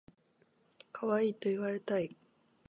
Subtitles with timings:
[0.91, 2.17] かわいいと言われたい